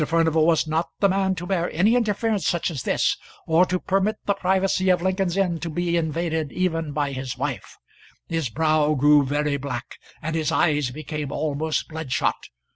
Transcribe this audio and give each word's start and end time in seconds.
Furnival 0.03 0.47
was 0.47 0.65
not 0.65 0.89
the 0.99 1.07
man 1.07 1.35
to 1.35 1.45
bear 1.45 1.69
any 1.71 1.93
interference 1.93 2.47
such 2.47 2.71
as 2.71 2.81
this, 2.81 3.17
or 3.45 3.67
to 3.67 3.79
permit 3.79 4.15
the 4.25 4.33
privacy 4.33 4.89
of 4.89 5.03
Lincoln's 5.03 5.37
Inn 5.37 5.59
to 5.59 5.69
be 5.69 5.95
invaded 5.95 6.51
even 6.51 6.91
by 6.91 7.11
his 7.11 7.37
wife. 7.37 7.77
His 8.27 8.49
brow 8.49 8.95
grew 8.95 9.23
very 9.23 9.57
black, 9.57 9.99
and 10.19 10.35
his 10.35 10.51
eyes 10.51 10.89
became 10.89 11.31
almost 11.31 11.87
bloodshot. 11.87 12.47